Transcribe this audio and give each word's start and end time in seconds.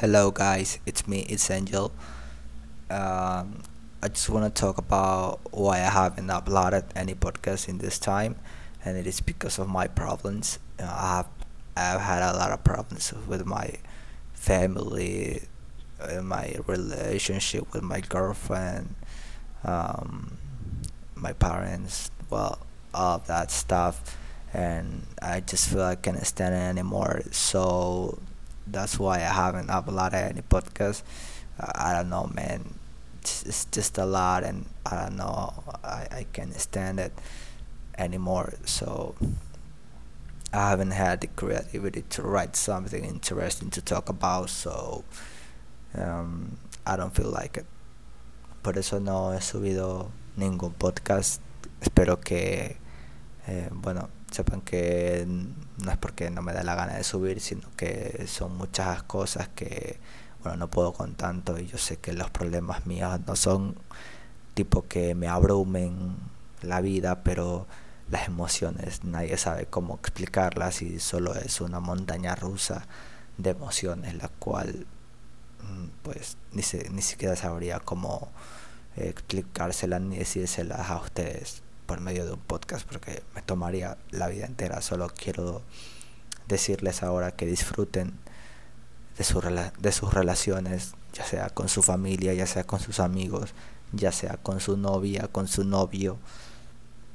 Hello, 0.00 0.30
guys. 0.30 0.78
It's 0.86 1.08
me. 1.08 1.26
It's 1.28 1.50
Angel. 1.50 1.90
Um, 2.88 3.64
I 4.00 4.06
just 4.06 4.30
want 4.30 4.46
to 4.46 4.60
talk 4.60 4.78
about 4.78 5.40
why 5.50 5.78
I 5.78 5.90
haven't 5.90 6.28
uploaded 6.28 6.84
any 6.94 7.14
podcast 7.14 7.68
in 7.68 7.78
this 7.78 7.98
time, 7.98 8.36
and 8.84 8.96
it 8.96 9.08
is 9.08 9.20
because 9.20 9.58
of 9.58 9.68
my 9.68 9.88
problems. 9.88 10.60
Uh, 10.78 10.84
I 10.84 11.16
have 11.16 11.28
I've 11.76 12.00
had 12.00 12.22
a 12.22 12.38
lot 12.38 12.52
of 12.52 12.62
problems 12.62 13.12
with 13.26 13.44
my 13.44 13.74
family, 14.34 15.42
uh, 16.00 16.22
my 16.22 16.54
relationship 16.68 17.72
with 17.72 17.82
my 17.82 17.98
girlfriend, 17.98 18.94
um, 19.64 20.38
my 21.16 21.32
parents. 21.32 22.12
Well, 22.30 22.60
all 22.94 23.16
of 23.16 23.26
that 23.26 23.50
stuff, 23.50 24.16
and 24.54 25.08
I 25.20 25.40
just 25.40 25.68
feel 25.68 25.82
I 25.82 25.96
can't 25.96 26.24
stand 26.24 26.54
it 26.54 26.58
anymore. 26.58 27.22
So 27.32 28.20
that's 28.72 28.98
why 28.98 29.16
I 29.16 29.32
haven't 29.32 29.68
uploaded 29.68 30.30
any 30.30 30.42
podcast. 30.42 31.02
Uh, 31.58 31.72
I 31.74 31.92
don't 31.92 32.10
know, 32.10 32.30
man. 32.34 32.74
It's, 33.20 33.42
it's 33.44 33.64
just 33.66 33.98
a 33.98 34.04
lot, 34.04 34.44
and 34.44 34.66
I 34.86 35.02
don't 35.02 35.16
know. 35.16 35.52
I, 35.82 36.06
I 36.10 36.26
can't 36.32 36.54
stand 36.54 37.00
it 37.00 37.12
anymore. 37.96 38.54
So 38.64 39.14
I 40.52 40.70
haven't 40.70 40.92
had 40.92 41.20
the 41.20 41.26
creativity 41.26 42.02
to 42.10 42.22
write 42.22 42.56
something 42.56 43.04
interesting 43.04 43.70
to 43.70 43.82
talk 43.82 44.08
about. 44.08 44.50
So 44.50 45.04
um, 45.94 46.58
I 46.86 46.96
don't 46.96 47.14
feel 47.14 47.30
like 47.30 47.56
it. 47.56 47.66
Por 48.62 48.78
eso 48.78 48.98
no 48.98 49.32
he 49.32 49.40
subido 49.40 50.10
ningún 50.36 50.74
podcast. 50.74 51.40
Espero 51.80 52.20
que, 52.20 52.76
eh, 53.46 53.68
bueno, 53.70 54.08
sepan 54.38 54.60
que 54.60 55.26
no 55.26 55.90
es 55.90 55.96
porque 55.96 56.30
no 56.30 56.42
me 56.42 56.52
da 56.52 56.62
la 56.62 56.76
gana 56.76 56.94
de 56.94 57.02
subir, 57.02 57.40
sino 57.40 57.68
que 57.76 58.24
son 58.28 58.56
muchas 58.56 59.02
cosas 59.02 59.48
que, 59.48 59.98
bueno, 60.44 60.58
no 60.58 60.70
puedo 60.70 60.92
con 60.92 61.16
tanto 61.16 61.58
y 61.58 61.66
yo 61.66 61.76
sé 61.76 61.96
que 61.96 62.12
los 62.12 62.30
problemas 62.30 62.86
míos 62.86 63.18
no 63.26 63.34
son 63.34 63.74
tipo 64.54 64.86
que 64.86 65.16
me 65.16 65.26
abrumen 65.26 66.16
la 66.62 66.80
vida, 66.80 67.24
pero 67.24 67.66
las 68.10 68.28
emociones 68.28 69.02
nadie 69.02 69.36
sabe 69.38 69.66
cómo 69.66 69.96
explicarlas 69.96 70.82
y 70.82 71.00
solo 71.00 71.34
es 71.34 71.60
una 71.60 71.80
montaña 71.80 72.36
rusa 72.36 72.86
de 73.38 73.50
emociones 73.50 74.14
la 74.14 74.28
cual 74.28 74.86
mm, 75.64 75.86
pues 76.04 76.36
ni, 76.52 76.62
se, 76.62 76.88
ni 76.90 77.02
siquiera 77.02 77.34
sabría 77.34 77.80
cómo 77.80 78.30
explicárselas 78.94 80.00
ni 80.00 80.18
decírselas 80.18 80.90
a 80.90 81.00
ustedes 81.00 81.62
por 81.88 82.02
medio 82.02 82.26
de 82.26 82.32
un 82.32 82.40
podcast 82.40 82.86
porque 82.86 83.22
me 83.34 83.40
tomaría 83.40 83.96
la 84.10 84.28
vida 84.28 84.44
entera. 84.44 84.82
Solo 84.82 85.08
quiero 85.08 85.62
decirles 86.46 87.02
ahora 87.02 87.30
que 87.30 87.46
disfruten 87.46 88.12
de, 89.16 89.24
su, 89.24 89.40
de 89.40 89.92
sus 89.92 90.12
relaciones, 90.12 90.92
ya 91.14 91.24
sea 91.24 91.48
con 91.48 91.70
su 91.70 91.82
familia, 91.82 92.34
ya 92.34 92.46
sea 92.46 92.64
con 92.64 92.78
sus 92.78 93.00
amigos, 93.00 93.54
ya 93.92 94.12
sea 94.12 94.36
con 94.36 94.60
su 94.60 94.76
novia, 94.76 95.28
con 95.32 95.48
su 95.48 95.64
novio. 95.64 96.18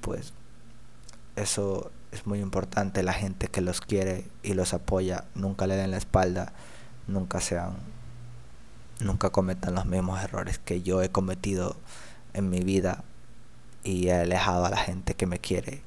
Pues 0.00 0.32
eso 1.36 1.90
es 2.10 2.26
muy 2.26 2.40
importante. 2.40 3.02
La 3.02 3.12
gente 3.12 3.48
que 3.48 3.60
los 3.60 3.82
quiere 3.82 4.26
y 4.42 4.54
los 4.54 4.72
apoya, 4.72 5.26
nunca 5.34 5.66
le 5.66 5.76
den 5.76 5.90
la 5.90 5.98
espalda, 5.98 6.54
nunca 7.08 7.42
sean, 7.42 7.76
nunca 9.00 9.28
cometan 9.28 9.74
los 9.74 9.84
mismos 9.84 10.22
errores 10.22 10.58
que 10.58 10.80
yo 10.80 11.02
he 11.02 11.10
cometido 11.10 11.76
en 12.32 12.48
mi 12.48 12.60
vida 12.60 13.04
y 13.84 14.08
he 14.08 14.14
alejado 14.14 14.64
a 14.64 14.70
la 14.70 14.76
gente 14.76 15.14
que 15.14 15.26
me 15.26 15.38
quiere 15.38 15.82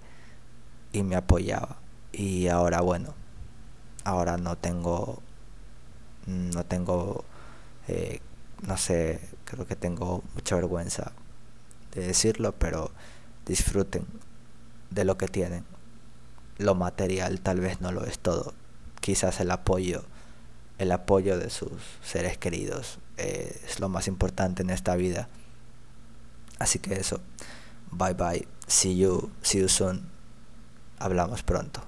y 0.92 1.04
me 1.04 1.16
apoyaba. 1.16 1.78
Y 2.12 2.48
ahora 2.48 2.82
bueno, 2.82 3.14
ahora 4.04 4.38
no 4.38 4.58
tengo, 4.58 5.22
no 6.26 6.66
tengo, 6.66 7.26
eh, 7.88 8.22
no 8.66 8.78
sé, 8.78 9.20
creo 9.44 9.68
que 9.68 9.76
tengo 9.76 10.24
mucha 10.34 10.56
vergüenza 10.56 11.12
de 11.94 12.08
decirlo, 12.08 12.54
pero 12.54 12.92
disfruten 13.46 14.06
de 14.92 15.06
lo 15.06 15.18
que 15.18 15.28
tienen. 15.28 15.66
Lo 16.58 16.76
material 16.76 17.42
tal 17.42 17.60
vez 17.60 17.82
no 17.82 17.92
lo 17.92 18.06
es 18.06 18.20
todo. 18.20 18.54
Quizás 19.02 19.40
el 19.40 19.52
apoyo, 19.52 20.06
el 20.78 20.92
apoyo 20.92 21.38
de 21.38 21.50
sus 21.50 21.72
seres 22.04 22.38
queridos 22.38 23.00
eh, 23.18 23.62
es 23.66 23.80
lo 23.80 23.90
más 23.90 24.08
importante 24.08 24.62
en 24.62 24.70
esta 24.70 24.96
vida. 24.96 25.28
Así 26.60 26.80
que 26.80 26.94
eso. 26.94 27.20
Bye 27.98 28.14
bye. 28.14 28.48
See 28.68 28.94
you. 28.94 29.32
See 29.42 29.60
you 29.60 29.70
soon. 29.70 30.10
Hablamos 31.00 31.44
pronto. 31.44 31.82